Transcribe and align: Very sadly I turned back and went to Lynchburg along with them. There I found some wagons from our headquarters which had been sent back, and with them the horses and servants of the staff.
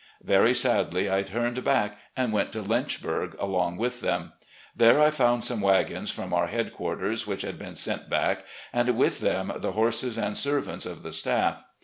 Very 0.23 0.55
sadly 0.55 1.11
I 1.11 1.21
turned 1.21 1.63
back 1.63 1.95
and 2.17 2.33
went 2.33 2.51
to 2.53 2.63
Lynchburg 2.63 3.35
along 3.39 3.77
with 3.77 4.01
them. 4.01 4.33
There 4.75 4.99
I 4.99 5.11
found 5.11 5.43
some 5.43 5.61
wagons 5.61 6.09
from 6.09 6.33
our 6.33 6.47
headquarters 6.47 7.27
which 7.27 7.43
had 7.43 7.59
been 7.59 7.75
sent 7.75 8.09
back, 8.09 8.43
and 8.73 8.97
with 8.97 9.19
them 9.19 9.53
the 9.57 9.73
horses 9.73 10.17
and 10.17 10.35
servants 10.35 10.87
of 10.87 11.03
the 11.03 11.11
staff. 11.11 11.63